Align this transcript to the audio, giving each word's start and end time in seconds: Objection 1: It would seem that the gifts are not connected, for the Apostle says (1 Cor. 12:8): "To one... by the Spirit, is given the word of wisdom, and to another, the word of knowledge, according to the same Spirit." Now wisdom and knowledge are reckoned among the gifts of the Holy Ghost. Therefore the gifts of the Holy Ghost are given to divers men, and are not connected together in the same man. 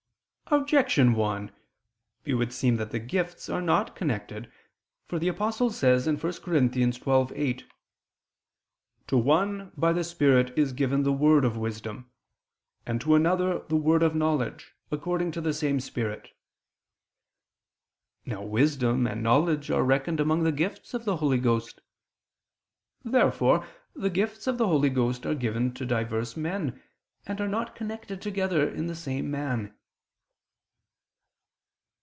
Objection 0.53 1.13
1: 1.13 1.49
It 2.25 2.33
would 2.33 2.51
seem 2.51 2.75
that 2.75 2.91
the 2.91 2.99
gifts 2.99 3.47
are 3.47 3.61
not 3.61 3.95
connected, 3.95 4.51
for 5.07 5.17
the 5.17 5.29
Apostle 5.29 5.69
says 5.69 6.07
(1 6.07 6.17
Cor. 6.17 6.29
12:8): 6.29 7.63
"To 9.07 9.17
one... 9.17 9.71
by 9.77 9.93
the 9.93 10.03
Spirit, 10.03 10.51
is 10.59 10.73
given 10.73 11.03
the 11.03 11.13
word 11.13 11.45
of 11.45 11.55
wisdom, 11.55 12.11
and 12.85 12.99
to 12.99 13.15
another, 13.15 13.59
the 13.69 13.77
word 13.77 14.03
of 14.03 14.13
knowledge, 14.13 14.73
according 14.91 15.31
to 15.31 15.39
the 15.39 15.53
same 15.53 15.79
Spirit." 15.79 16.31
Now 18.25 18.43
wisdom 18.43 19.07
and 19.07 19.23
knowledge 19.23 19.71
are 19.71 19.83
reckoned 19.85 20.19
among 20.19 20.43
the 20.43 20.51
gifts 20.51 20.93
of 20.93 21.05
the 21.05 21.15
Holy 21.15 21.37
Ghost. 21.39 21.79
Therefore 23.05 23.65
the 23.95 24.09
gifts 24.09 24.47
of 24.47 24.57
the 24.57 24.67
Holy 24.67 24.89
Ghost 24.89 25.25
are 25.25 25.33
given 25.33 25.73
to 25.75 25.85
divers 25.85 26.35
men, 26.35 26.83
and 27.25 27.39
are 27.39 27.47
not 27.47 27.73
connected 27.73 28.21
together 28.21 28.67
in 28.69 28.87
the 28.87 28.95
same 28.95 29.31
man. 29.31 29.75